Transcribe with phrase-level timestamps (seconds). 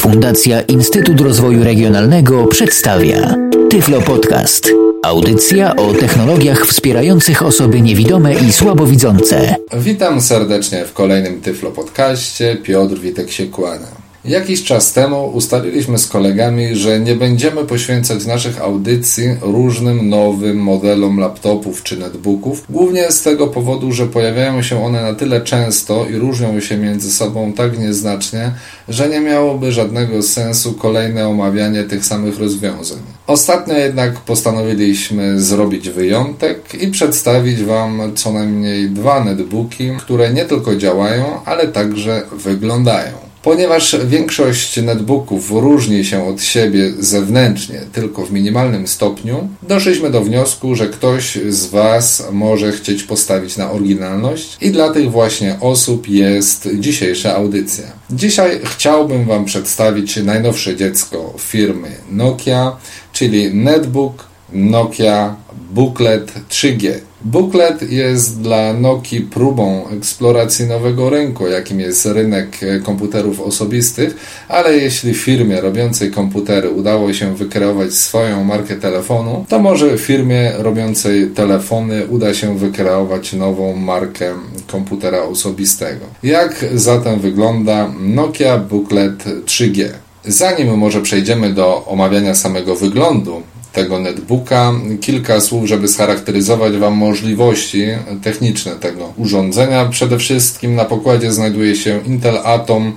[0.00, 3.34] Fundacja Instytut Rozwoju Regionalnego przedstawia
[3.70, 4.68] Tyflo Podcast.
[5.02, 9.56] Audycja o technologiach wspierających osoby niewidome i słabowidzące.
[9.72, 12.56] Witam serdecznie w kolejnym Tyflo Podcaście.
[12.62, 13.99] Piotr Witek się kłania.
[14.24, 21.20] Jakiś czas temu ustaliliśmy z kolegami, że nie będziemy poświęcać naszych audycji różnym nowym modelom
[21.20, 26.16] laptopów czy netbooków, głównie z tego powodu, że pojawiają się one na tyle często i
[26.16, 28.52] różnią się między sobą tak nieznacznie,
[28.88, 32.98] że nie miałoby żadnego sensu kolejne omawianie tych samych rozwiązań.
[33.26, 40.76] Ostatnio jednak postanowiliśmy zrobić wyjątek i przedstawić Wam co najmniej dwa netbooki, które nie tylko
[40.76, 43.29] działają, ale także wyglądają.
[43.42, 50.74] Ponieważ większość netbooków różni się od siebie zewnętrznie tylko w minimalnym stopniu, doszliśmy do wniosku,
[50.74, 56.68] że ktoś z Was może chcieć postawić na oryginalność i dla tych właśnie osób jest
[56.74, 57.84] dzisiejsza audycja.
[58.10, 62.76] Dzisiaj chciałbym Wam przedstawić najnowsze dziecko firmy Nokia,
[63.12, 65.36] czyli netbook Nokia
[65.70, 66.92] Booklet 3G.
[67.24, 74.16] Booklet jest dla Nokii próbą eksploracji nowego rynku, jakim jest rynek komputerów osobistych,
[74.48, 81.30] ale jeśli firmie robiącej komputery udało się wykreować swoją markę telefonu, to może firmie robiącej
[81.30, 84.34] telefony uda się wykreować nową markę
[84.66, 86.06] komputera osobistego.
[86.22, 89.88] Jak zatem wygląda Nokia Booklet 3G?
[90.24, 93.42] Zanim może przejdziemy do omawiania samego wyglądu
[93.72, 94.72] tego netbooka.
[95.00, 97.86] Kilka słów, żeby scharakteryzować Wam możliwości
[98.22, 99.84] techniczne tego urządzenia.
[99.84, 102.92] Przede wszystkim na pokładzie znajduje się Intel Atom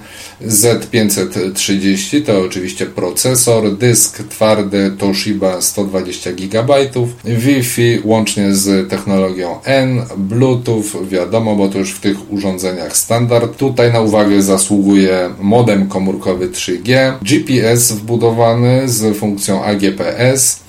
[0.45, 6.73] Z530, to oczywiście procesor, dysk twardy Toshiba 120 GB,
[7.25, 13.57] Wi-Fi łącznie z technologią N, Bluetooth, wiadomo, bo to już w tych urządzeniach standard.
[13.57, 20.62] Tutaj na uwagę zasługuje modem komórkowy 3G, GPS wbudowany z funkcją AGPS,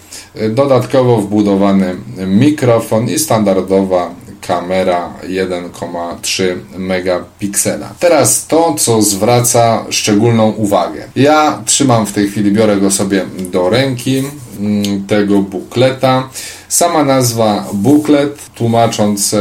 [0.51, 1.97] dodatkowo wbudowany
[2.27, 4.11] mikrofon i standardowa
[4.47, 7.95] kamera 1,3 megapiksela.
[8.01, 11.05] Teraz to, co zwraca szczególną uwagę.
[11.17, 14.23] Ja trzymam w tej chwili, biorę go sobie do ręki,
[14.61, 16.29] mm, tego bukleta.
[16.69, 19.35] Sama nazwa buklet, tłumacząc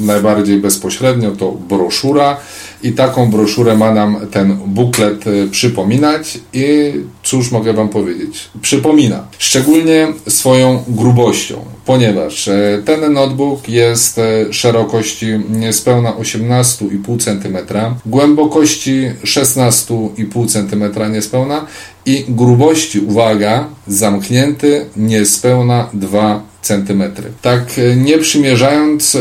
[0.00, 2.36] najbardziej bezpośrednio, to broszura
[2.82, 6.92] i taką broszurę ma nam ten buklet y, przypominać i
[7.28, 8.48] cóż mogę Wam powiedzieć?
[8.62, 17.58] Przypomina, szczególnie swoją grubością, ponieważ e, ten notebook jest e, szerokości niespełna 18,5 cm,
[18.06, 21.66] głębokości 16,5 cm niespełna
[22.06, 27.02] i grubości, uwaga, zamknięty niespełna 2 cm.
[27.42, 29.16] Tak e, nie przymierzając,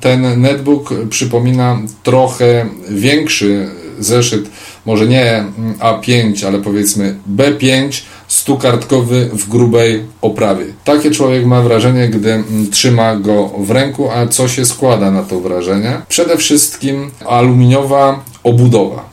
[0.00, 3.68] ten netbook przypomina trochę większy
[3.98, 4.48] zeszyt,
[4.86, 5.44] może nie
[5.78, 10.64] A5, ale powiedzmy B5, stukartkowy w grubej oprawie.
[10.84, 15.40] Takie człowiek ma wrażenie, gdy trzyma go w ręku, a co się składa na to
[15.40, 16.00] wrażenie?
[16.08, 19.04] Przede wszystkim aluminiowa obudowa.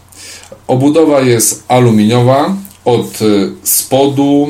[0.67, 2.53] Obudowa jest aluminiowa,
[2.85, 3.19] od
[3.63, 4.47] spodu,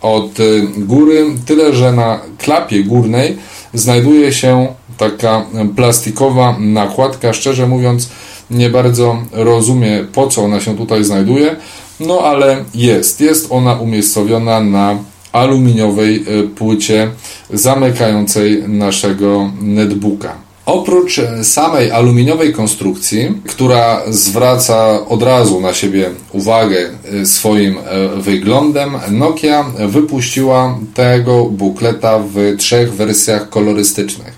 [0.00, 0.38] od
[0.76, 3.36] góry, tyle że na klapie górnej
[3.74, 4.66] znajduje się
[4.98, 5.46] taka
[5.76, 7.32] plastikowa nakładka.
[7.32, 8.08] Szczerze mówiąc,
[8.50, 11.56] nie bardzo rozumiem po co ona się tutaj znajduje,
[12.00, 13.20] no ale jest.
[13.20, 14.98] Jest ona umiejscowiona na
[15.32, 17.10] aluminiowej y, płycie
[17.50, 20.46] zamykającej naszego netbooka.
[20.66, 26.88] Oprócz samej aluminiowej konstrukcji, która zwraca od razu na siebie uwagę
[27.22, 34.35] e, swoim e, wyglądem, Nokia wypuściła tego bukleta w trzech wersjach kolorystycznych.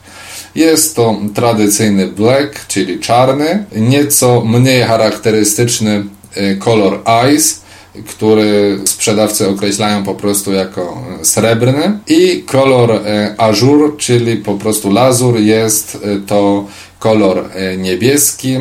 [0.58, 6.04] Jest to tradycyjny black, czyli czarny, nieco mniej charakterystyczny
[6.34, 7.00] e, kolor
[7.34, 7.54] ice,
[8.06, 11.98] który sprzedawcy określają po prostu jako srebrny.
[12.06, 16.66] I kolor e, ażur, czyli po prostu lazur jest e, to
[16.98, 18.56] kolor e, niebieski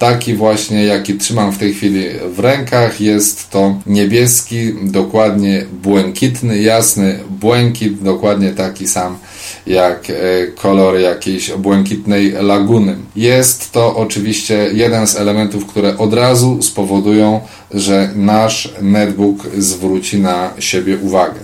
[0.00, 7.18] taki właśnie jaki trzymam w tej chwili w rękach jest to niebieski, dokładnie błękitny, jasny
[7.30, 9.18] błękit, dokładnie taki sam
[9.66, 10.12] jak
[10.56, 12.96] kolor jakiejś błękitnej laguny.
[13.16, 17.40] Jest to oczywiście jeden z elementów, które od razu spowodują
[17.74, 21.40] że nasz netbook zwróci na siebie uwagę.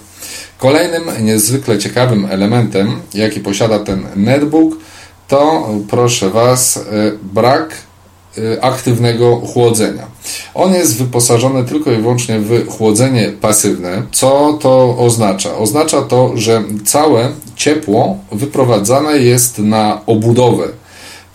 [0.59, 4.75] Kolejnym niezwykle ciekawym elementem, jaki posiada ten netbook,
[5.29, 6.83] to proszę Was, e,
[7.23, 7.96] brak e,
[8.61, 10.07] aktywnego chłodzenia.
[10.55, 14.03] On jest wyposażony tylko i wyłącznie w chłodzenie pasywne.
[14.13, 15.57] Co to oznacza?
[15.59, 20.69] Oznacza to, że całe ciepło wyprowadzane jest na obudowę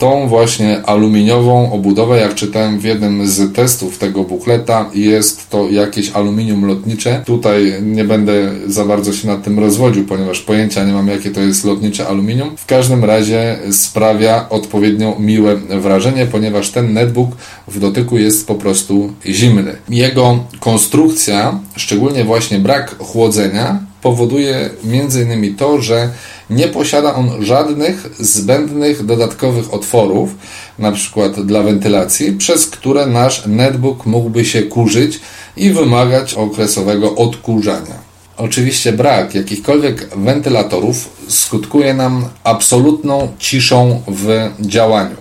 [0.01, 2.19] tą właśnie aluminiową obudowę.
[2.19, 7.23] Jak czytałem w jednym z testów tego bukleta, jest to jakieś aluminium lotnicze.
[7.25, 11.41] Tutaj nie będę za bardzo się nad tym rozwodził, ponieważ pojęcia nie mam, jakie to
[11.41, 12.57] jest lotnicze aluminium.
[12.57, 17.29] W każdym razie sprawia odpowiednio miłe wrażenie, ponieważ ten netbook
[17.67, 19.75] w dotyku jest po prostu zimny.
[19.89, 26.09] Jego konstrukcja, szczególnie właśnie brak chłodzenia, powoduje między innymi to, że
[26.51, 30.29] nie posiada on żadnych zbędnych dodatkowych otworów,
[30.79, 35.19] na przykład dla wentylacji, przez które nasz netbook mógłby się kurzyć
[35.57, 38.11] i wymagać okresowego odkurzania.
[38.37, 45.15] Oczywiście brak jakichkolwiek wentylatorów skutkuje nam absolutną ciszą w działaniu.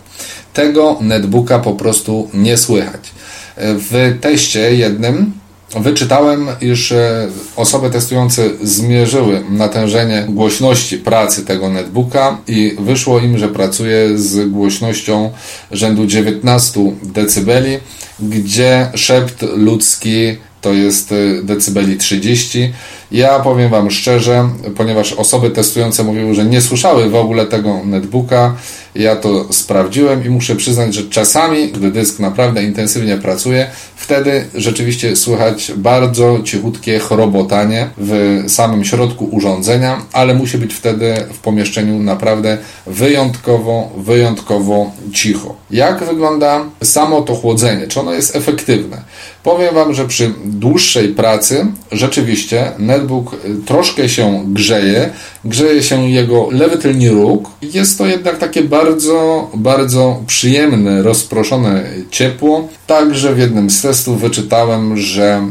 [0.52, 3.10] Tego netbooka po prostu nie słychać.
[3.56, 5.32] W teście jednym
[5.76, 13.48] Wyczytałem, iż e, osoby testujące zmierzyły natężenie głośności pracy tego netbooka i wyszło im, że
[13.48, 15.32] pracuje z głośnością
[15.70, 17.80] rzędu 19 dB,
[18.20, 22.72] gdzie szept ludzki to jest e, decybeli 30.
[23.12, 28.54] Ja powiem Wam szczerze, ponieważ osoby testujące mówiły, że nie słyszały w ogóle tego netbooka,
[28.94, 35.16] ja to sprawdziłem i muszę przyznać, że czasami, gdy dysk naprawdę intensywnie pracuje, wtedy rzeczywiście
[35.16, 42.58] słychać bardzo cichutkie chrobotanie w samym środku urządzenia, ale musi być wtedy w pomieszczeniu naprawdę
[42.86, 45.54] wyjątkowo, wyjątkowo cicho.
[45.70, 47.86] Jak wygląda samo to chłodzenie?
[47.86, 49.02] Czy ono jest efektywne?
[49.42, 53.36] Powiem Wam, że przy dłuższej pracy rzeczywiście netbook
[53.66, 55.10] troszkę się grzeje,
[55.44, 57.50] grzeje się jego lewy tylny róg.
[57.62, 62.68] Jest to jednak takie bardzo, bardzo przyjemne, rozproszone ciepło.
[62.86, 65.46] Także w jednym z testów wyczytałem, że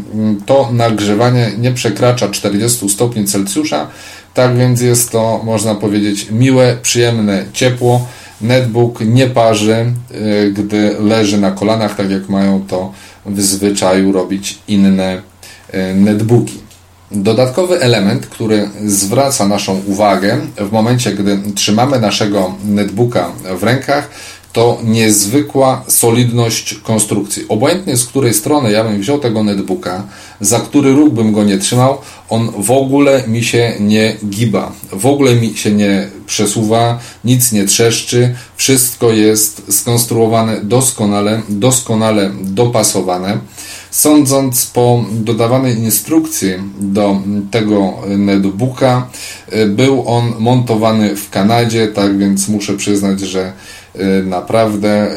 [0.45, 3.87] to nagrzewanie nie przekracza 40 stopni Celsjusza,
[4.33, 8.07] tak więc jest to, można powiedzieć, miłe, przyjemne ciepło.
[8.41, 9.85] Netbook nie parzy,
[10.45, 12.91] y, gdy leży na kolanach, tak jak mają to
[13.25, 15.21] w zwyczaju robić inne
[15.73, 16.68] y, netbooki.
[17.11, 24.09] Dodatkowy element, który zwraca naszą uwagę w momencie, gdy trzymamy naszego netbooka w rękach,
[24.53, 27.45] to niezwykła solidność konstrukcji.
[27.49, 30.03] Obojętnie z której strony ja bym wziął tego netbooka,
[30.41, 31.97] za który róg bym go nie trzymał,
[32.29, 37.65] on w ogóle mi się nie giba, w ogóle mi się nie przesuwa, nic nie
[37.65, 43.37] trzeszczy, wszystko jest skonstruowane doskonale, doskonale dopasowane.
[43.91, 46.49] Sądząc po dodawanej instrukcji
[46.79, 47.21] do
[47.51, 49.07] tego netbooka,
[49.67, 53.53] był on montowany w Kanadzie, tak więc muszę przyznać, że
[53.95, 55.11] y, naprawdę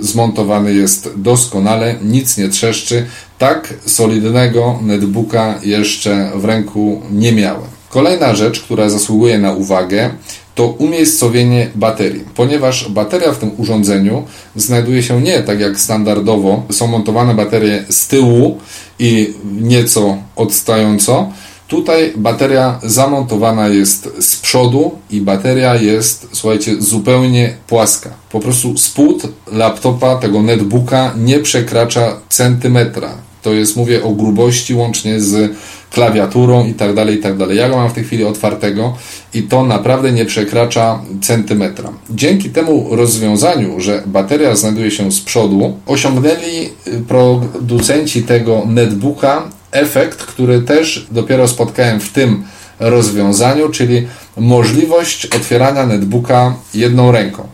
[0.00, 3.06] zmontowany jest doskonale, nic nie trzeszczy.
[3.38, 7.73] Tak solidnego netbooka jeszcze w ręku nie miałem.
[7.94, 10.10] Kolejna rzecz, która zasługuje na uwagę,
[10.54, 14.22] to umiejscowienie baterii, ponieważ bateria w tym urządzeniu
[14.56, 18.58] znajduje się nie tak jak standardowo, są montowane baterie z tyłu
[18.98, 21.32] i nieco odstająco.
[21.68, 28.10] Tutaj bateria zamontowana jest z przodu i bateria jest, słuchajcie, zupełnie płaska.
[28.30, 33.14] Po prostu spód laptopa, tego netbooka nie przekracza centymetra.
[33.42, 35.52] To jest, mówię o grubości łącznie z
[35.94, 37.56] klawiaturą i tak dalej, i tak dalej.
[37.56, 38.96] Ja go mam w tej chwili otwartego
[39.34, 41.90] i to naprawdę nie przekracza centymetra.
[42.10, 49.42] Dzięki temu rozwiązaniu, że bateria znajduje się z przodu, osiągnęli y, producenci tego netbooka
[49.72, 52.44] efekt, który też dopiero spotkałem w tym
[52.80, 57.53] rozwiązaniu, czyli możliwość otwierania netbooka jedną ręką.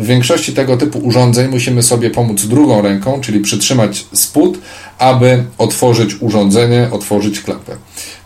[0.00, 4.58] W większości tego typu urządzeń musimy sobie pomóc drugą ręką, czyli przytrzymać spód,
[4.98, 7.76] aby otworzyć urządzenie, otworzyć klapę.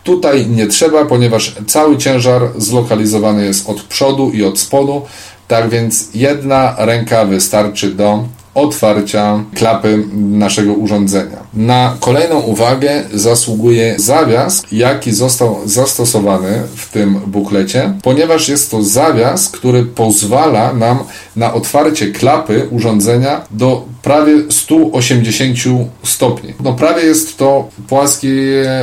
[0.03, 5.01] Tutaj nie trzeba, ponieważ cały ciężar zlokalizowany jest od przodu i od spodu,
[5.47, 11.37] tak więc jedna ręka wystarczy do otwarcia klapy naszego urządzenia.
[11.53, 19.49] Na kolejną uwagę zasługuje zawias, jaki został zastosowany w tym buklecie, ponieważ jest to zawias,
[19.49, 20.99] który pozwala nam
[21.35, 25.59] na otwarcie klapy urządzenia do prawie 180
[26.03, 26.53] stopni.
[26.63, 28.29] No prawie jest to płaskie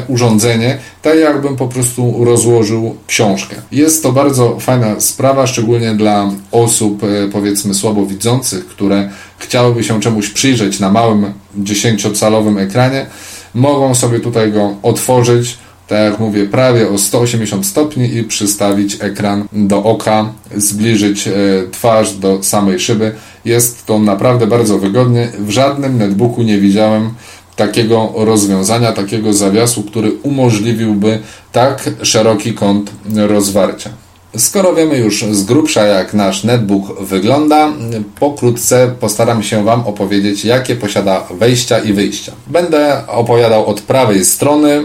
[0.09, 3.57] urządzenie, tak jakbym po prostu rozłożył książkę.
[3.73, 9.11] Jest to bardzo fajna sprawa, szczególnie dla osób e, powiedzmy słabowidzących, które
[9.42, 13.06] chciałyby się czemuś przyjrzeć na małym 10-calowym ekranie.
[13.54, 15.58] Mogą sobie tutaj go otworzyć,
[15.88, 21.32] tak jak mówię, prawie o 180 stopni i przystawić ekran do oka, zbliżyć e,
[21.70, 23.14] twarz do samej szyby.
[23.44, 25.28] Jest to naprawdę bardzo wygodnie.
[25.38, 27.11] W żadnym netbooku nie widziałem
[27.56, 31.18] takiego rozwiązania, takiego zawiasu, który umożliwiłby
[31.52, 33.90] tak szeroki kąt rozwarcia.
[34.36, 37.72] Skoro wiemy już z grubsza, jak nasz netbook wygląda,
[38.20, 42.32] pokrótce postaram się Wam opowiedzieć, jakie posiada wejścia i wyjścia.
[42.46, 44.82] Będę opowiadał od prawej strony,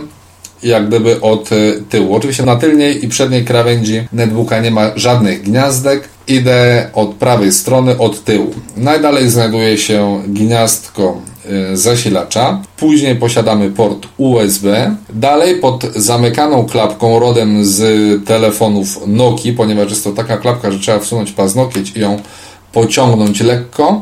[0.63, 1.49] jak gdyby od
[1.89, 2.15] tyłu.
[2.15, 6.09] Oczywiście na tylnej i przedniej krawędzi netbooka nie ma żadnych gniazdek.
[6.27, 8.53] Idę od prawej strony, od tyłu.
[8.77, 11.36] Najdalej znajduje się gniazdko y,
[11.73, 12.61] zasilacza.
[12.77, 14.95] Później posiadamy port USB.
[15.09, 17.81] Dalej pod zamykaną klapką rodem z
[18.25, 22.19] telefonów Nokia, ponieważ jest to taka klapka, że trzeba wsunąć paznokieć i ją
[22.71, 24.01] pociągnąć lekko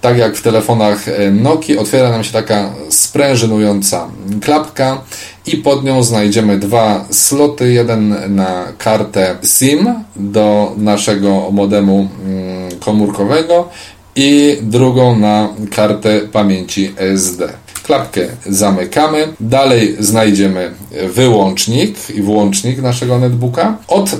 [0.00, 4.08] tak jak w telefonach e, Nokia, otwiera nam się taka sprężynująca
[4.40, 5.00] klapka
[5.46, 13.68] i pod nią znajdziemy dwa sloty, jeden na kartę SIM do naszego modemu mm, komórkowego
[14.16, 17.48] i drugą na kartę pamięci SD.
[17.82, 19.28] Klapkę zamykamy.
[19.40, 20.70] Dalej znajdziemy
[21.14, 23.76] wyłącznik i włącznik naszego netbooka.
[23.88, 24.16] Od y,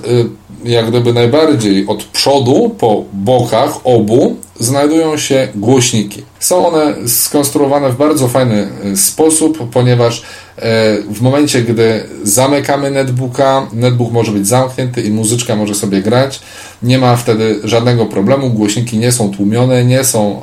[0.64, 6.22] jak gdyby najbardziej od przodu po bokach obu znajdują się głośniki.
[6.40, 10.22] Są one skonstruowane w bardzo fajny y, sposób, ponieważ
[10.56, 10.62] e,
[11.02, 16.40] w momencie, gdy zamykamy netbooka, netbook może być zamknięty i muzyczka może sobie grać.
[16.82, 18.50] Nie ma wtedy żadnego problemu.
[18.50, 20.42] Głośniki nie są tłumione, nie są e,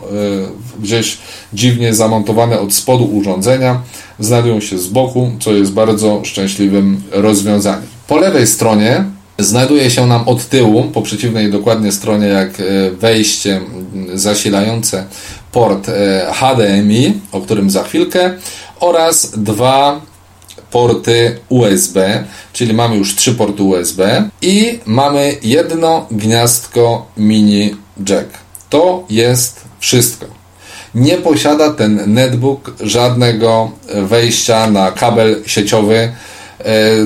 [0.80, 1.18] gdzieś
[1.54, 3.82] dziwnie zamontowane od spodu urządzenia.
[4.20, 7.88] Znajdują się z boku, co jest bardzo szczęśliwym rozwiązaniem.
[8.08, 9.06] Po lewej stronie
[9.40, 13.62] Znajduje się nam od tyłu, po przeciwnej dokładnie stronie jak e, wejście
[14.14, 15.06] zasilające
[15.52, 18.34] port e, HDMI, o którym za chwilkę,
[18.80, 20.02] oraz dwa
[20.72, 22.24] porty USB,
[22.54, 27.76] czyli mamy już trzy porty USB i mamy jedno gniazdko mini
[28.10, 28.30] jack.
[28.70, 30.26] To jest wszystko.
[30.96, 36.14] Nie posiada ten netbook żadnego wejścia na kabel sieciowy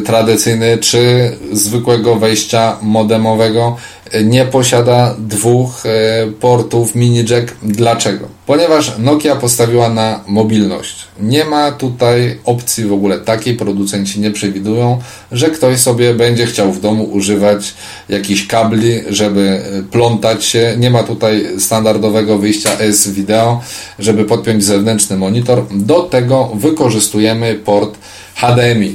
[0.06, 3.78] tradycyjny czy zwykłego wejścia modemowego
[4.24, 7.56] nie posiada dwóch e, portów mini jack.
[7.64, 8.28] Dlaczego?
[8.46, 11.08] Ponieważ Nokia postawiła na mobilność.
[11.22, 15.00] Nie ma tutaj opcji w ogóle takiej, producenci nie przewidują,
[15.32, 17.74] że ktoś sobie będzie chciał w domu używać
[18.10, 20.76] jakichś kabli, żeby e, plątać się.
[20.78, 23.62] Nie ma tutaj standardowego wyjścia S-Video,
[24.00, 25.66] żeby podpiąć zewnętrzny monitor.
[25.72, 27.98] Do tego wykorzystujemy port
[28.36, 28.94] HDMI.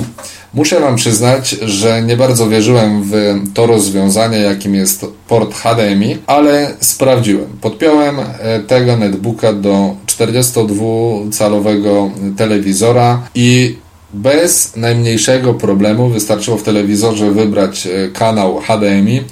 [0.54, 3.12] Muszę Wam przyznać, że nie bardzo wierzyłem w
[3.54, 7.47] to rozwiązanie, jakim jest port HDMI, ale sprawdziłem.
[7.61, 13.76] Podpiąłem e, tego netbooka do 42-calowego telewizora i
[14.14, 19.23] bez najmniejszego problemu wystarczyło w telewizorze wybrać e, kanał HDMI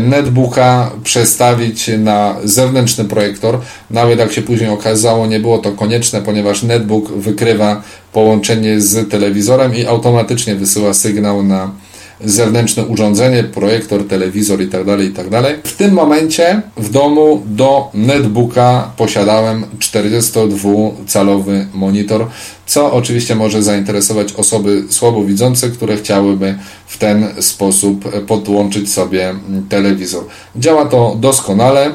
[0.00, 3.58] netbooka przestawić na zewnętrzny projektor.
[3.90, 9.74] Nawet jak się później okazało, nie było to konieczne, ponieważ netbook wykrywa połączenie z telewizorem
[9.74, 11.70] i automatycznie wysyła sygnał na
[12.24, 15.42] zewnętrzne urządzenie, projektor, telewizor itd., tak itd.
[15.42, 22.26] Tak w tym momencie w domu do netbooka posiadałem 42-calowy monitor,
[22.66, 29.34] co oczywiście może zainteresować osoby słabowidzące, które chciałyby w ten sposób podłączyć sobie
[29.68, 30.24] telewizor.
[30.56, 31.90] Działa to doskonale.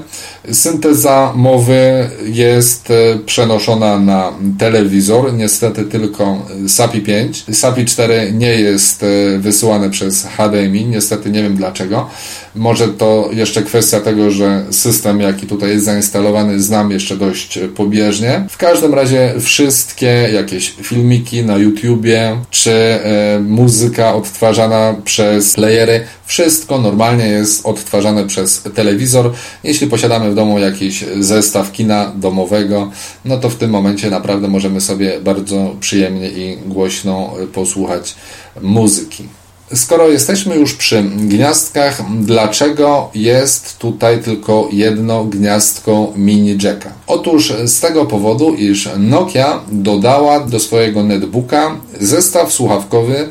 [0.52, 7.46] Synteza mowy jest e, przenoszona na telewizor, niestety tylko SAPI 5.
[7.52, 12.10] SAPI 4 nie jest e, wysyłane przez HDMI, niestety nie wiem dlaczego.
[12.56, 18.46] Może to jeszcze kwestia tego, że system, jaki tutaj jest zainstalowany, znam jeszcze dość pobieżnie.
[18.50, 26.82] W każdym razie wszystkie jakieś filmiki na YouTubie, czy e, muzyka odtwarzana przez playery, wszystko
[26.82, 29.34] normalnie jest odtwarzane przez telewizor.
[29.64, 32.92] Jeśli posiadamy w domu jakiś zestaw kina domowego,
[33.26, 38.16] no to w tym momencie naprawdę możemy sobie bardzo przyjemnie i głośno posłuchać
[38.62, 39.39] muzyki.
[39.74, 46.92] Skoro jesteśmy już przy gniazdkach, dlaczego jest tutaj tylko jedno gniazdko mini jacka?
[47.08, 53.30] Otóż z tego powodu, iż Nokia dodała do swojego netbooka zestaw słuchawkowy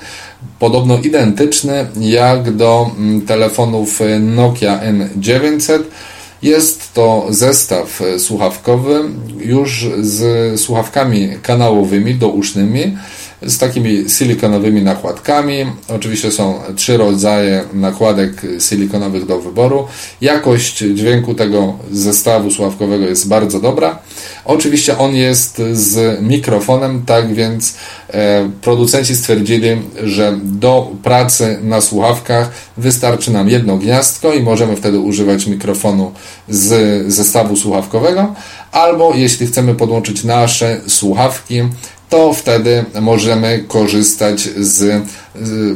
[0.58, 5.78] podobno identyczny jak do mm, telefonów Nokia N900.
[6.42, 9.00] Jest to zestaw słuchawkowy
[9.40, 12.96] już z słuchawkami kanałowymi, dousznymi
[13.42, 15.66] z takimi silikonowymi nakładkami.
[15.88, 19.86] Oczywiście są trzy rodzaje nakładek silikonowych do wyboru.
[20.20, 23.98] Jakość dźwięku tego zestawu słuchawkowego jest bardzo dobra.
[24.44, 27.74] Oczywiście on jest z mikrofonem, tak więc
[28.10, 29.68] e, producenci stwierdzili,
[30.02, 36.12] że do pracy na słuchawkach wystarczy nam jedno gniazdko i możemy wtedy używać mikrofonu
[36.48, 38.34] z zestawu słuchawkowego,
[38.72, 41.62] albo jeśli chcemy podłączyć nasze słuchawki,
[42.08, 45.02] to wtedy możemy korzystać z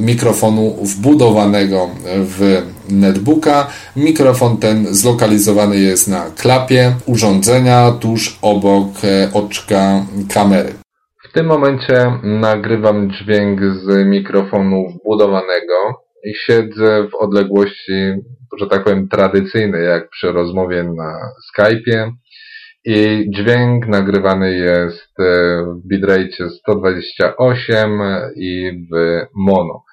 [0.00, 3.66] mikrofonu wbudowanego w netbooka.
[3.96, 10.72] Mikrofon ten zlokalizowany jest na klapie urządzenia tuż obok e, oczka kamery.
[11.28, 15.74] W tym momencie nagrywam dźwięk z mikrofonu wbudowanego
[16.24, 18.12] i siedzę w odległości,
[18.58, 22.10] że tak powiem, tradycyjnej, jak przy rozmowie na Skype'ie.
[22.84, 28.00] I dźwięk nagrywany jest e, w bitrate 128
[28.36, 29.84] i w mono.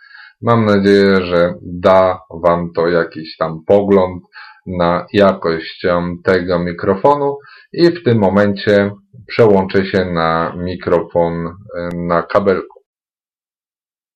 [0.42, 4.24] Mam nadzieję, że da Wam to jakiś tam pogląd
[4.66, 5.86] na jakość
[6.24, 7.38] tego mikrofonu
[7.74, 8.92] i w tym momencie
[9.28, 11.54] przełączę się na mikrofon e,
[11.96, 12.80] na kabelku.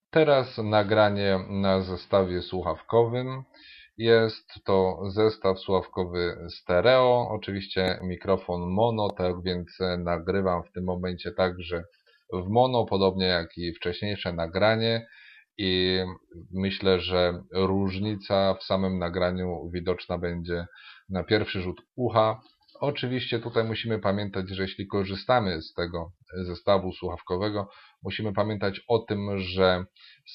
[0.10, 3.44] Teraz nagranie na zestawie słuchawkowym.
[3.98, 11.84] Jest to zestaw słuchawkowy stereo, oczywiście mikrofon mono, tak więc nagrywam w tym momencie także
[12.34, 15.08] w mono, podobnie jak i wcześniejsze nagranie
[15.58, 16.00] i
[16.52, 20.66] myślę, że różnica w samym nagraniu widoczna będzie
[21.10, 22.42] na pierwszy rzut ucha.
[22.84, 26.12] Oczywiście tutaj musimy pamiętać, że jeśli korzystamy z tego
[26.46, 27.70] zestawu słuchawkowego,
[28.04, 29.86] musimy pamiętać o tym, że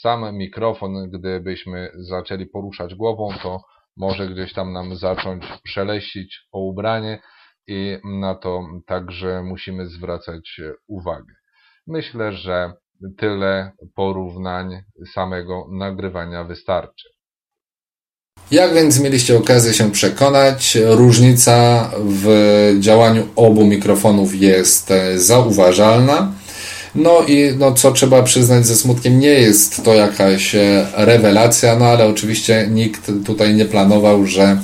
[0.00, 3.60] sam mikrofon, gdybyśmy zaczęli poruszać głową, to
[3.96, 7.20] może gdzieś tam nam zacząć przelecić o ubranie
[7.66, 11.34] i na to także musimy zwracać uwagę.
[11.86, 12.72] Myślę, że
[13.16, 14.82] tyle porównań
[15.14, 17.08] samego nagrywania wystarczy.
[18.50, 26.32] Jak więc mieliście okazję się przekonać, różnica w działaniu obu mikrofonów jest zauważalna.
[26.94, 31.84] No i no, co trzeba przyznać ze smutkiem, nie jest to jakaś e, rewelacja, no
[31.84, 34.58] ale oczywiście nikt tutaj nie planował, że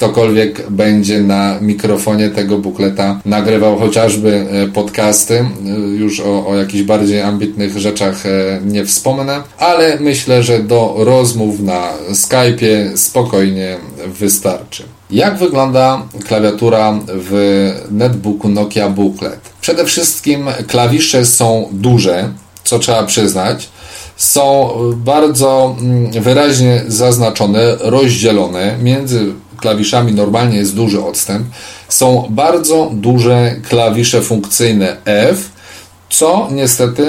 [0.00, 6.82] ktokolwiek będzie na mikrofonie tego bukleta nagrywał chociażby e, podcasty, e, już o, o jakichś
[6.82, 8.22] bardziej ambitnych rzeczach
[8.64, 13.76] nie wspomnę, ale myślę, że do rozmów na Skype'ie spokojnie
[14.06, 14.82] wystarczy.
[15.10, 19.40] Jak wygląda klawiatura w netbooku Nokia Booklet?
[19.60, 22.28] Przede wszystkim klawisze są duże,
[22.64, 23.68] co trzeba przyznać.
[24.16, 28.76] Są bardzo mm, wyraźnie zaznaczone, rozdzielone.
[28.82, 31.46] Między klawiszami normalnie jest duży odstęp.
[31.88, 35.50] Są bardzo duże klawisze funkcyjne F,
[36.10, 37.06] co niestety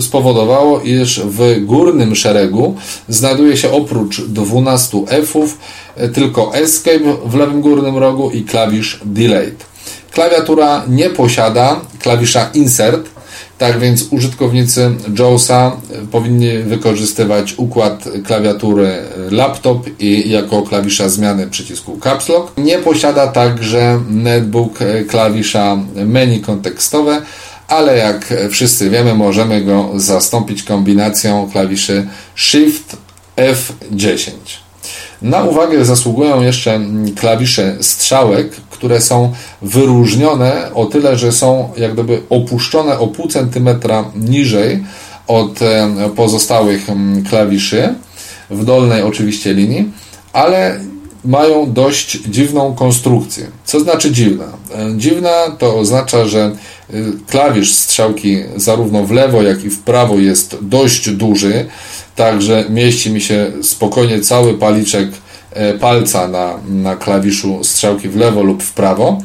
[0.00, 2.76] spowodowało, iż w górnym szeregu
[3.08, 5.48] znajduje się oprócz 12 F'ów
[6.14, 9.64] tylko Escape w lewym górnym rogu i klawisz Delayed.
[10.12, 13.15] Klawiatura nie posiada klawisza Insert,
[13.58, 15.76] tak więc użytkownicy JAWSa
[16.10, 22.52] powinni wykorzystywać układ klawiatury laptop i jako klawisza zmiany przycisku Caps Lock.
[22.56, 27.22] Nie posiada także netbook klawisza menu kontekstowe,
[27.68, 32.96] ale jak wszyscy wiemy, możemy go zastąpić kombinacją klawiszy Shift
[33.36, 34.30] F10.
[35.22, 36.80] Na uwagę zasługują jeszcze
[37.20, 44.04] klawisze strzałek, które są wyróżnione o tyle, że są jak gdyby opuszczone o pół centymetra
[44.14, 44.84] niżej
[45.26, 46.86] od e, pozostałych
[47.30, 47.94] klawiszy,
[48.50, 49.90] w dolnej oczywiście linii,
[50.32, 50.80] ale
[51.24, 53.46] mają dość dziwną konstrukcję.
[53.64, 54.44] Co znaczy dziwna?
[54.44, 56.94] E, dziwna to oznacza, że e,
[57.26, 61.66] klawisz strzałki zarówno w lewo, jak i w prawo jest dość duży,
[62.16, 65.08] także mieści mi się spokojnie cały paliczek
[65.80, 69.18] palca na, na klawiszu strzałki w lewo lub w prawo,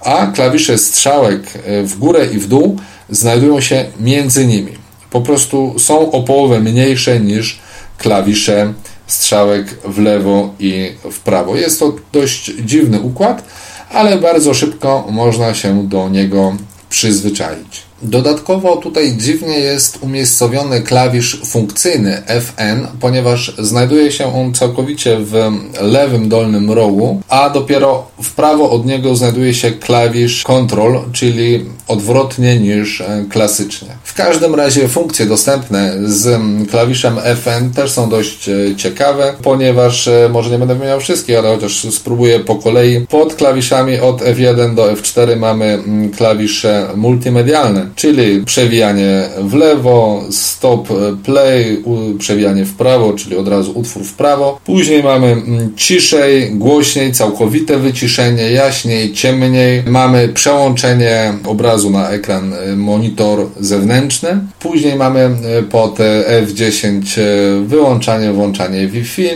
[0.00, 1.42] a klawisze strzałek
[1.84, 2.78] w górę i w dół
[3.10, 4.72] znajdują się między nimi.
[5.10, 7.58] Po prostu są o połowę mniejsze niż
[7.98, 8.72] klawisze
[9.06, 11.56] strzałek w lewo i w prawo.
[11.56, 13.44] Jest to dość dziwny układ,
[13.90, 16.56] ale bardzo szybko można się do niego
[16.90, 17.83] przyzwyczaić.
[18.02, 26.28] Dodatkowo tutaj dziwnie jest umiejscowiony klawisz funkcyjny Fn, ponieważ znajduje się on całkowicie w lewym
[26.28, 33.00] dolnym rogu, a dopiero w prawo od niego znajduje się klawisz Control, czyli odwrotnie niż
[33.00, 33.88] e, klasycznie.
[34.04, 40.28] W każdym razie funkcje dostępne z klawiszem Fn też są dość e, ciekawe, ponieważ e,
[40.32, 43.06] może nie będę wymieniał wszystkich, ale chociaż spróbuję po kolei.
[43.06, 45.82] Pod klawiszami od F1 do F4 mamy
[46.16, 50.88] klawisze multimedialne, czyli przewijanie w lewo, stop
[51.24, 51.82] play,
[52.18, 54.60] przewijanie w prawo, czyli od razu utwór w prawo.
[54.64, 55.42] Później mamy
[55.76, 59.82] ciszej, głośniej, całkowite wyciszenie, jaśniej, ciemniej.
[59.86, 64.38] Mamy przełączenie obrazu na ekran e, monitor zewnętrzny.
[64.60, 65.98] Później mamy e, pod
[66.44, 69.28] F10 e, wyłączanie, włączanie Wi-Fi.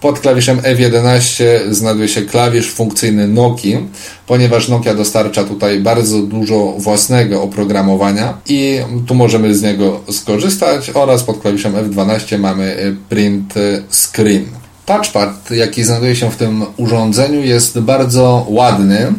[0.00, 3.76] Pod klawiszem F11 znajduje się klawisz funkcyjny Noki,
[4.28, 11.22] ponieważ Nokia dostarcza tutaj bardzo dużo własnego oprogramowania i tu możemy z niego skorzystać oraz
[11.22, 13.54] pod klawiszem F12 mamy print
[13.90, 14.44] screen.
[14.86, 19.12] Touchpad, jaki znajduje się w tym urządzeniu, jest bardzo ładny.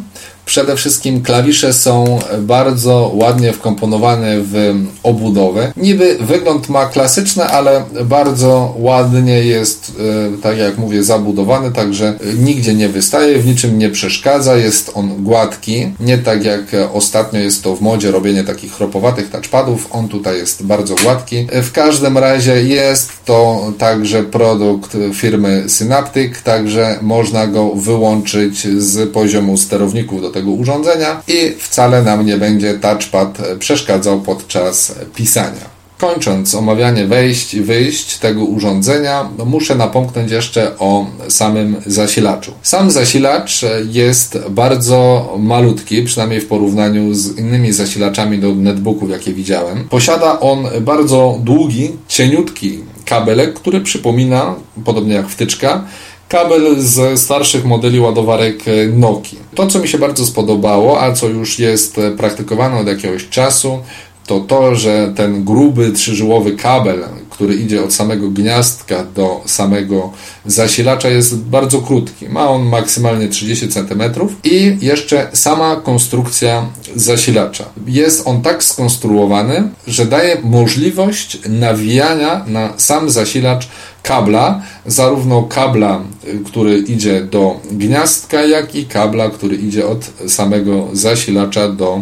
[0.49, 5.73] Przede wszystkim klawisze są bardzo ładnie wkomponowane w obudowę.
[5.77, 9.91] Niby wygląd ma klasyczny, ale bardzo ładnie jest,
[10.35, 15.23] e, tak jak mówię, zabudowany, także nigdzie nie wystaje, w niczym nie przeszkadza, jest on
[15.23, 15.87] gładki.
[15.99, 16.61] Nie tak jak
[16.93, 21.47] ostatnio jest to w modzie robienie takich chropowatych touchpadów, on tutaj jest bardzo gładki.
[21.51, 29.57] W każdym razie jest to także produkt firmy Synaptic, także można go wyłączyć z poziomu
[29.57, 35.79] sterowników do tego tego urządzenia i wcale nam nie będzie touchpad przeszkadzał podczas pisania.
[35.97, 42.51] Kończąc omawianie wejść i wyjść tego urządzenia, no muszę napomknąć jeszcze o samym zasilaczu.
[42.61, 49.89] Sam zasilacz jest bardzo malutki, przynajmniej w porównaniu z innymi zasilaczami do netbooków, jakie widziałem.
[49.89, 55.83] Posiada on bardzo długi, cieniutki kabelek, który przypomina, podobnie jak wtyczka,
[56.29, 58.63] kabel ze starszych modeli ładowarek
[58.93, 59.39] Nokia.
[59.55, 63.79] To, co mi się bardzo spodobało, a co już jest praktykowane od jakiegoś czasu,
[64.27, 67.03] to to, że ten gruby trzyżyłowy kabel,
[67.39, 70.11] który idzie od samego gniazdka do samego
[70.45, 72.29] zasilacza jest bardzo krótki.
[72.29, 74.03] Ma on maksymalnie 30 cm
[74.43, 77.65] i jeszcze sama konstrukcja zasilacza.
[77.87, 83.67] Jest on tak skonstruowany, że daje możliwość nawijania na sam zasilacz
[84.03, 86.01] kabla, zarówno kabla,
[86.45, 92.01] który idzie do gniazdka, jak i kabla, który idzie od samego zasilacza do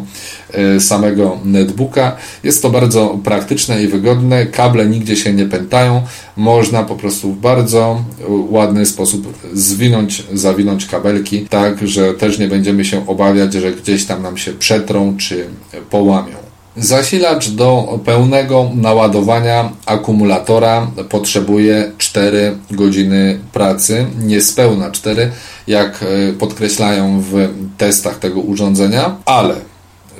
[0.54, 2.16] e, samego netbooka.
[2.44, 4.46] Jest to bardzo praktyczne i wygodne.
[4.46, 6.02] Kable nigdzie się nie pętają.
[6.36, 8.02] Można po prostu w bardzo
[8.50, 14.24] ładny sposób zwinąć, zawinąć kabelki, tak, że też nie będziemy się obawiać, że gdzieś tam
[14.24, 15.48] nam się przetrą czy
[15.90, 16.48] połamią.
[16.78, 25.32] Zasilacz do pełnego naładowania akumulatora potrzebuje 4 godziny pracy, niespełna 4,
[25.68, 29.56] jak e, podkreślają w testach tego urządzenia, ale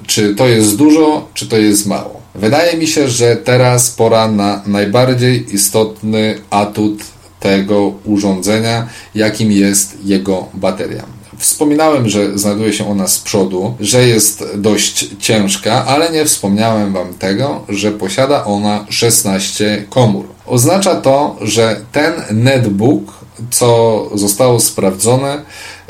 [0.08, 2.17] czy to jest dużo, czy to jest mało?
[2.38, 7.04] Wydaje mi się, że teraz pora na najbardziej istotny atut
[7.40, 11.04] tego urządzenia, jakim jest jego bateria.
[11.38, 17.14] Wspominałem, że znajduje się ona z przodu, że jest dość ciężka, ale nie wspomniałem Wam
[17.14, 20.26] tego, że posiada ona 16 komór.
[20.46, 23.17] Oznacza to, że ten netbook,
[23.52, 25.42] co zostało sprawdzone,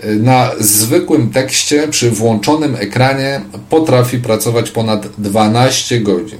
[0.03, 6.39] na zwykłym tekście przy włączonym ekranie potrafi pracować ponad 12 godzin.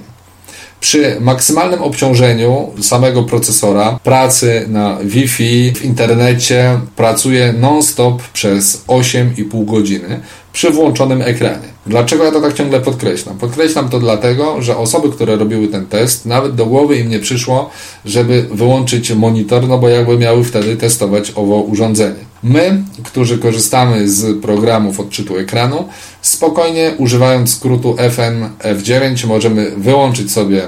[0.79, 10.19] Przy maksymalnym obciążeniu samego procesora, pracy na Wi-Fi, w internecie, pracuje non-stop przez 8,5 godziny
[10.53, 11.76] przy włączonym ekranie.
[11.87, 13.37] Dlaczego ja to tak ciągle podkreślam?
[13.37, 17.69] Podkreślam to dlatego, że osoby, które robiły ten test, nawet do głowy im nie przyszło,
[18.05, 22.27] żeby wyłączyć monitor, no bo jakby miały wtedy testować owo urządzenie.
[22.43, 25.89] My, którzy korzystamy z programów odczytu ekranu,
[26.21, 30.61] spokojnie używając skrótu FN F9 możemy wyłączyć sobie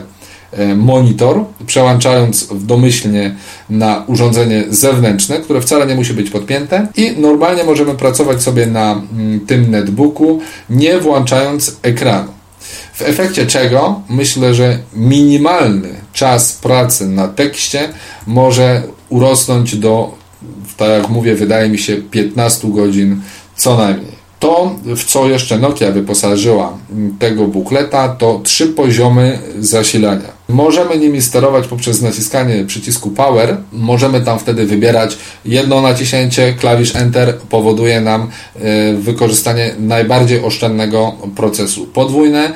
[0.75, 3.35] monitor, przełączając domyślnie
[3.69, 8.91] na urządzenie zewnętrzne, które wcale nie musi być podpięte i normalnie możemy pracować sobie na
[8.91, 12.31] mm, tym netbooku, nie włączając ekranu.
[12.93, 17.89] W efekcie czego myślę, że minimalny czas pracy na tekście
[18.27, 20.13] może urosnąć do,
[20.77, 23.21] tak jak mówię, wydaje mi się 15 godzin
[23.55, 24.18] co najmniej.
[24.39, 26.77] To, w co jeszcze Nokia wyposażyła
[27.19, 30.39] tego bukleta, to trzy poziomy zasilania.
[30.49, 33.57] Możemy nimi sterować poprzez naciskanie przycisku Power.
[33.71, 41.87] Możemy tam wtedy wybierać jedno naciśnięcie, klawisz Enter powoduje nam e, wykorzystanie najbardziej oszczędnego procesu.
[41.87, 42.53] Podwójne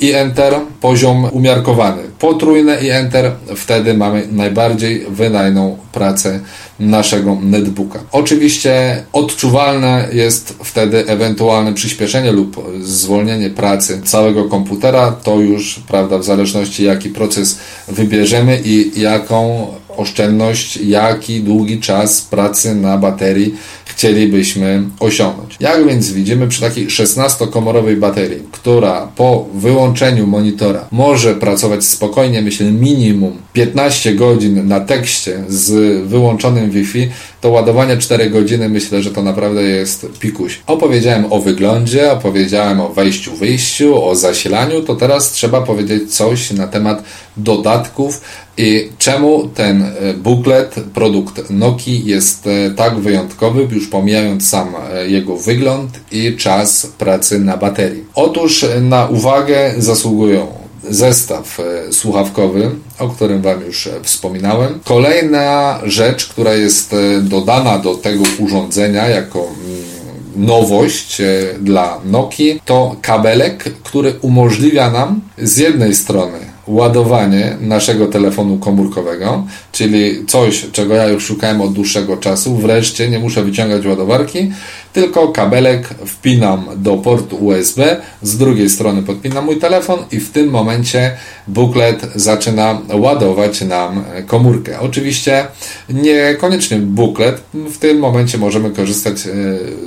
[0.00, 2.02] i Enter poziom umiarkowany.
[2.18, 6.40] Potrójne i Enter wtedy mamy najbardziej wydajną pracę
[6.78, 7.98] naszego netbooka.
[8.12, 15.12] Oczywiście odczuwalne jest wtedy ewentualne przyspieszenie lub zwolnienie pracy całego komputera.
[15.12, 22.74] To już, prawda, w zależności jaki proces wybierzemy i jaką oszczędność, jaki długi czas pracy
[22.74, 23.54] na baterii
[23.96, 25.56] chcielibyśmy osiągnąć.
[25.60, 32.72] Jak więc widzimy przy takiej 16-komorowej baterii, która po wyłączeniu monitora może pracować spokojnie, myślę
[32.72, 37.08] minimum 15 godzin na tekście z wyłączonym Wi-Fi,
[37.42, 40.60] to ładowanie 4 godziny myślę, że to naprawdę jest pikuś.
[40.66, 46.66] Opowiedziałem o wyglądzie, opowiedziałem o wejściu, wyjściu, o zasilaniu, to teraz trzeba powiedzieć coś na
[46.66, 47.02] temat
[47.36, 48.20] dodatków
[48.56, 55.08] i czemu ten e, booklet, produkt Noki jest e, tak wyjątkowy, już pomijając sam e,
[55.08, 58.04] jego wygląd i czas pracy na baterii.
[58.14, 64.80] Otóż na uwagę zasługują zestaw e, słuchawkowy, o którym Wam już wspominałem.
[64.84, 71.22] Kolejna rzecz, która jest dodana do tego urządzenia jako mm, nowość
[71.60, 80.26] dla Nokii, to kabelek, który umożliwia nam z jednej strony ładowanie naszego telefonu komórkowego, czyli
[80.26, 82.56] coś, czego ja już szukałem od dłuższego czasu.
[82.56, 84.52] Wreszcie nie muszę wyciągać ładowarki,
[84.92, 90.50] tylko kabelek wpinam do portu USB, z drugiej strony podpinam mój telefon i w tym
[90.50, 91.16] momencie
[91.48, 94.80] buklet zaczyna ładować nam komórkę.
[94.80, 95.46] Oczywiście
[95.88, 99.30] niekoniecznie buklet, w tym momencie możemy korzystać e,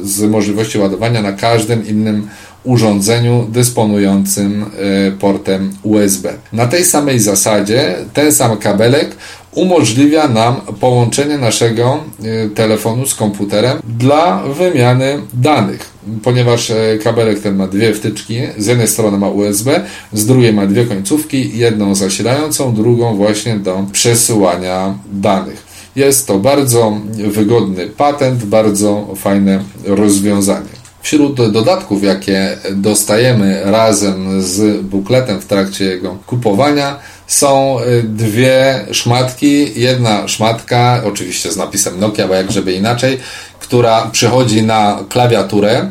[0.03, 2.27] z możliwości ładowania na każdym innym
[2.65, 6.34] urządzeniu dysponującym e, portem USB.
[6.54, 9.15] Na tej samej zasadzie ten sam kabelek
[9.56, 15.89] umożliwia nam połączenie naszego e, telefonu z komputerem dla wymiany danych.
[16.23, 19.82] Ponieważ e, kabelek ten ma dwie wtyczki, z jednej strony ma USB,
[20.13, 25.65] z drugiej ma dwie końcówki, jedną zasilającą, drugą właśnie do przesyłania danych.
[25.95, 30.74] Jest to bardzo wygodny patent, bardzo fajne rozwiązanie.
[31.05, 39.81] Wśród dodatków, jakie dostajemy razem z bukletem w trakcie jego kupowania, są y, dwie szmatki.
[39.81, 43.17] Jedna szmatka, oczywiście z napisem Nokia, bo jak żeby inaczej,
[43.59, 45.89] która przychodzi na klawiaturę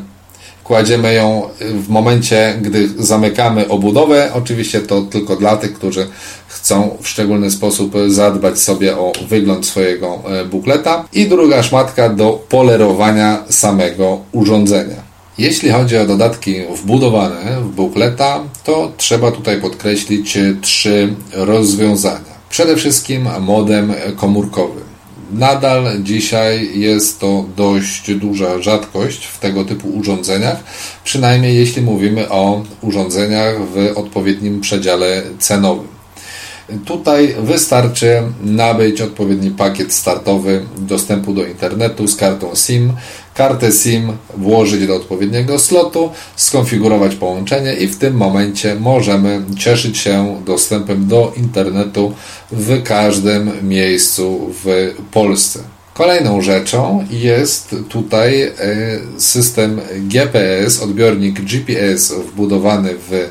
[0.64, 4.30] kładziemy ją w momencie, gdy zamykamy obudowę.
[4.34, 6.06] Oczywiście to tylko dla tych, którzy
[6.48, 11.04] chcą w szczególny sposób zadbać sobie o wygląd swojego e, bukleta.
[11.12, 15.03] I druga szmatka do polerowania samego urządzenia.
[15.38, 22.34] Jeśli chodzi o dodatki wbudowane w bukleta, to trzeba tutaj podkreślić trzy rozwiązania.
[22.50, 24.80] Przede wszystkim modem komórkowy.
[25.32, 30.56] Nadal dzisiaj jest to dość duża rzadkość w tego typu urządzeniach,
[31.04, 35.94] przynajmniej jeśli mówimy o urządzeniach w odpowiednim przedziale cenowym.
[36.84, 42.92] Tutaj wystarczy nabyć odpowiedni pakiet startowy dostępu do internetu z kartą SIM,
[43.34, 50.42] kartę SIM włożyć do odpowiedniego slotu, skonfigurować połączenie i w tym momencie możemy cieszyć się
[50.46, 52.12] dostępem do internetu
[52.52, 55.58] w każdym miejscu w Polsce.
[55.94, 58.52] Kolejną rzeczą jest tutaj e,
[59.18, 63.28] system GPS, odbiornik GPS wbudowany w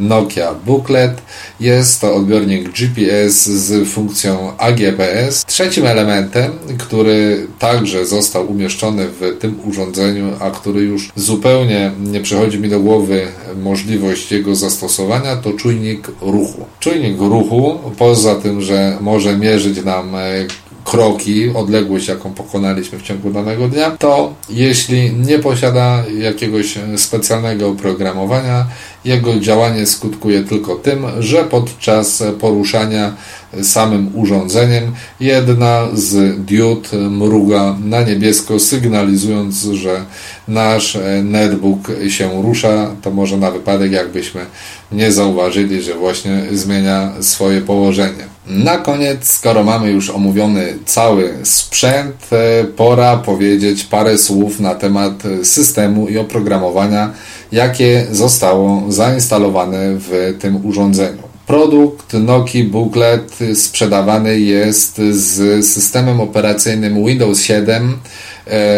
[0.00, 1.22] Nokia Booklet.
[1.60, 5.44] Jest to odbiornik GPS z funkcją AGPS.
[5.44, 12.58] Trzecim elementem, który także został umieszczony w tym urządzeniu, a który już zupełnie nie przychodzi
[12.58, 13.26] mi do głowy
[13.62, 16.64] możliwość jego zastosowania, to czujnik ruchu.
[16.80, 20.16] Czujnik ruchu, poza tym, że może mierzyć nam
[20.90, 28.66] kroki, odległość, jaką pokonaliśmy w ciągu danego dnia, to jeśli nie posiada jakiegoś specjalnego oprogramowania,
[29.04, 33.14] jego działanie skutkuje tylko tym, że podczas poruszania
[33.62, 40.04] samym urządzeniem jedna z diod mruga na niebiesko, sygnalizując, że
[40.48, 42.90] nasz netbook się rusza.
[43.02, 44.40] To może na wypadek, jakbyśmy
[44.92, 48.24] nie zauważyli, że właśnie zmienia swoje położenie.
[48.50, 52.28] Na koniec, skoro mamy już omówiony cały sprzęt,
[52.76, 57.12] pora powiedzieć parę słów na temat systemu i oprogramowania,
[57.52, 61.22] jakie zostało zainstalowane w tym urządzeniu.
[61.46, 68.29] Produkt Nokia Booklet sprzedawany jest z systemem operacyjnym Windows 7 e, w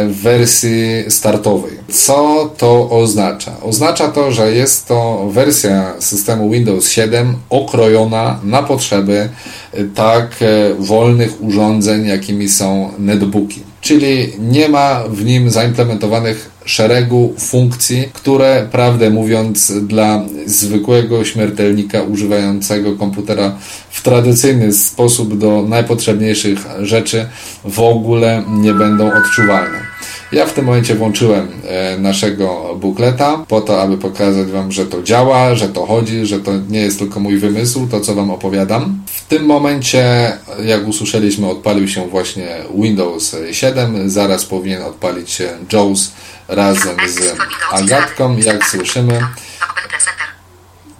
[0.09, 1.73] wersji startowej.
[1.89, 3.53] Co to oznacza?
[3.63, 9.29] Oznacza to, że jest to wersja systemu Windows 7 okrojona na potrzeby
[9.73, 13.72] e, tak e, wolnych urządzeń, jakimi są netbooki.
[13.83, 22.97] Czyli nie ma w nim zaimplementowanych szeregu funkcji, które, prawdę mówiąc, dla zwykłego śmiertelnika używającego
[22.97, 23.57] komputera
[23.91, 27.27] w tradycyjny sposób do najpotrzebniejszych rzeczy
[27.65, 29.92] w ogóle nie będą odczuwalne.
[30.33, 35.03] Ja w tym momencie włączyłem e, naszego bukleta po to, aby pokazać Wam, że to
[35.03, 39.03] działa, że to chodzi, że to nie jest tylko mój wymysł, to co Wam opowiadam.
[39.07, 40.33] W tym momencie,
[40.65, 46.13] jak usłyszeliśmy, odpalił się właśnie Windows 7, zaraz powinien odpalić się JAWS
[46.49, 47.37] razem z
[47.73, 48.37] Agatką.
[48.37, 49.21] Jak słyszymy,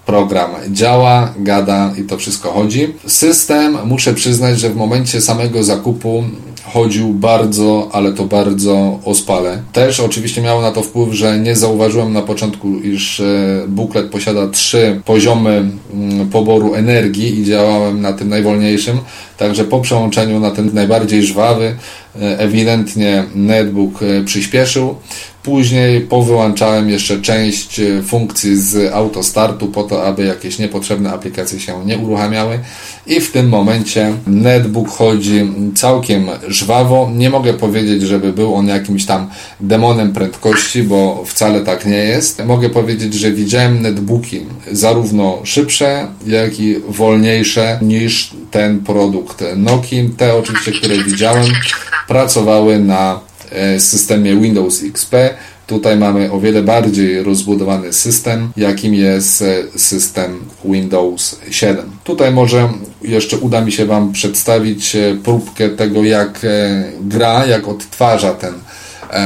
[0.07, 2.95] program działa, gada i to wszystko chodzi.
[3.07, 6.25] System, muszę przyznać, że w momencie samego zakupu
[6.65, 9.63] chodził bardzo, ale to bardzo ospale.
[9.73, 14.49] Też oczywiście miało na to wpływ, że nie zauważyłem na początku, iż e, buklet posiada
[14.49, 18.99] trzy poziomy mm, poboru energii i działałem na tym najwolniejszym,
[19.43, 21.77] także po przełączeniu na ten najbardziej żwawy
[22.39, 24.95] ewidentnie netbook przyspieszył.
[25.43, 31.87] Później powyłączałem jeszcze część e, funkcji z autostartu po to, aby jakieś niepotrzebne aplikacje się
[31.87, 32.59] nie uruchamiały
[33.07, 37.11] i w tym momencie netbook chodzi całkiem żwawo.
[37.15, 42.45] Nie mogę powiedzieć, żeby był on jakimś tam demonem prędkości, bo wcale tak nie jest.
[42.45, 44.41] Mogę powiedzieć, że widziałem netbooki
[44.73, 50.03] zarówno szybsze, jak i wolniejsze niż ten produkt Nokia.
[50.17, 51.47] Te oczywiście, które widziałem,
[52.09, 53.21] pracowały na
[53.53, 55.15] E, systemie Windows XP.
[55.67, 61.91] Tutaj mamy o wiele bardziej rozbudowany system, jakim jest e, system Windows 7.
[62.05, 62.69] Tutaj może
[63.03, 66.41] jeszcze uda mi się Wam przedstawić e, próbkę tego, jak
[67.01, 68.55] gra, jak odtwarza ten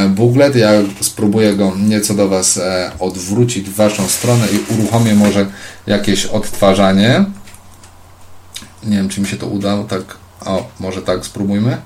[0.08, 0.56] booklet.
[0.56, 2.60] Ja spróbuję go nieco do Was
[3.00, 5.46] odwrócić w Waszą stronę i uruchomię może
[5.86, 7.24] jakieś odtwarzanie.
[8.84, 9.84] Nie wiem, czy mi się to udało.
[9.84, 10.02] Tak,
[10.46, 11.76] o, może tak spróbujmy.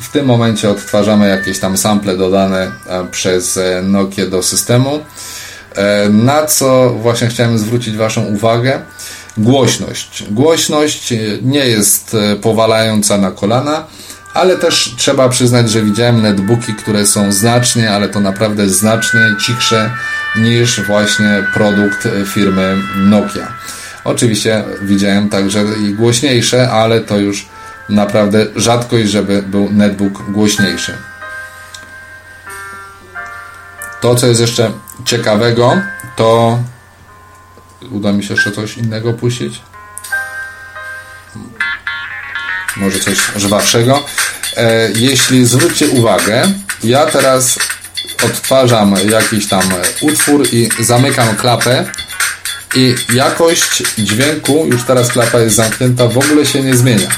[0.00, 5.00] W tym momencie odtwarzamy jakieś tam sample dodane e, przez e, Nokia do systemu.
[5.74, 8.82] E, na co właśnie chciałem zwrócić Waszą uwagę?
[9.38, 10.24] Głośność.
[10.30, 13.86] Głośność nie jest powalająca na kolana,
[14.34, 19.90] ale też trzeba przyznać, że widziałem netbooki, które są znacznie, ale to naprawdę znacznie cichsze
[20.36, 23.52] niż właśnie produkt firmy Nokia.
[24.08, 27.46] Oczywiście widziałem także i głośniejsze, ale to już
[27.88, 30.98] naprawdę rzadkość, żeby był netbook głośniejszy.
[34.00, 34.70] To, co jest jeszcze
[35.04, 35.80] ciekawego,
[36.16, 36.58] to
[37.90, 39.62] uda mi się jeszcze coś innego puścić.
[42.76, 44.04] Może coś żwawszego.
[44.56, 46.42] E, jeśli zwróćcie uwagę,
[46.84, 47.58] ja teraz
[48.24, 49.62] odtwarzam jakiś tam
[50.00, 51.84] utwór i zamykam klapę
[52.74, 57.08] i jakość dźwięku, już teraz klapa jest zamknięta, w ogóle się nie zmienia.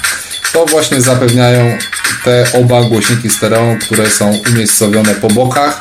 [0.52, 1.78] To właśnie zapewniają
[2.24, 5.80] te oba głośniki stereo, które są umiejscowione po bokach.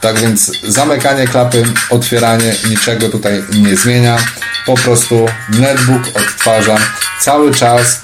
[0.00, 4.16] Tak więc zamykanie klapy, otwieranie niczego tutaj nie zmienia.
[4.66, 6.76] Po prostu netbook odtwarza
[7.20, 8.00] cały czas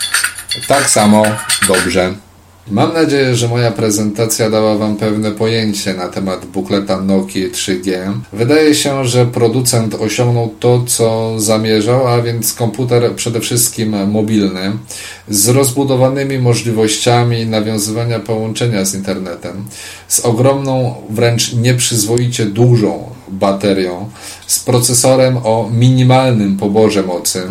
[0.69, 1.27] tak samo
[1.69, 2.26] dobrze.
[2.71, 8.13] Mam nadzieję, że moja prezentacja dała Wam pewne pojęcie na temat bukleta Nokia 3G.
[8.33, 14.73] Wydaje się, że producent osiągnął to, co zamierzał, a więc komputer przede wszystkim mobilny,
[15.29, 19.65] z rozbudowanymi możliwościami nawiązywania połączenia z internetem,
[20.09, 24.09] z ogromną, wręcz nieprzyzwoicie dużą baterią,
[24.47, 27.43] z procesorem o minimalnym poborze mocy,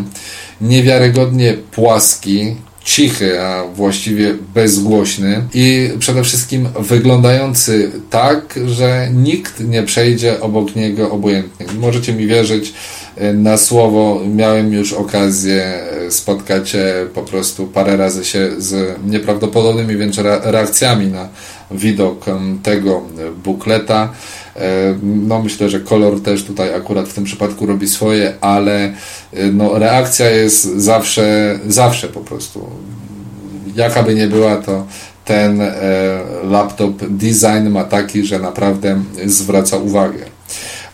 [0.62, 10.42] niewiarygodnie płaski, cichy, a właściwie bezgłośny i przede wszystkim wyglądający tak, że nikt nie przejdzie
[10.42, 11.66] obok niego obojętnie.
[11.80, 12.74] Możecie mi wierzyć
[13.16, 19.00] e, na słowo, miałem już okazję e, spotkać się po prostu parę razy się z
[19.06, 21.30] nieprawdopodobnymi wręcz reakcjami na
[21.72, 22.26] widok
[22.64, 23.02] tego
[23.44, 24.14] bukleta.
[25.04, 28.94] No myślę, że kolor też tutaj akurat w tym przypadku robi swoje, ale e,
[29.54, 32.70] no, reakcja jest zawsze, zawsze po prostu.
[33.76, 34.86] Jaka by nie była, to
[35.26, 35.72] ten e,
[36.44, 40.35] laptop design ma taki, że naprawdę zwraca uwagę.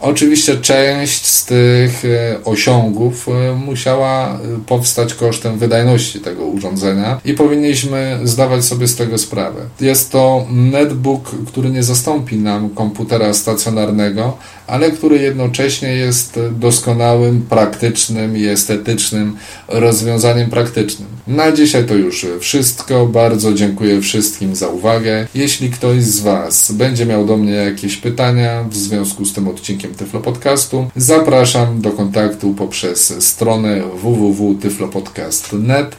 [0.01, 4.37] Oczywiście część z tych e, osiągów e, musiała e,
[4.67, 9.61] powstać kosztem wydajności tego urządzenia i powinniśmy zdawać sobie z tego sprawę.
[9.81, 14.37] Jest to netbook, który nie zastąpi nam komputera stacjonarnego,
[14.71, 19.35] ale który jednocześnie jest doskonałym, praktycznym i estetycznym
[19.67, 21.07] rozwiązaniem praktycznym.
[21.27, 23.07] Na dzisiaj to już wszystko.
[23.07, 25.27] Bardzo dziękuję wszystkim za uwagę.
[25.35, 29.93] Jeśli ktoś z Was będzie miał do mnie jakieś pytania w związku z tym odcinkiem
[29.93, 35.95] Tyflo Podcastu, zapraszam do kontaktu poprzez stronę www.tyflopodcast.net